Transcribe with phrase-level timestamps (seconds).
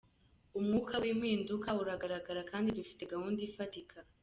[0.57, 3.97] Umwuka w’impinduka uragaragara kandi dufite gahunda ifatika.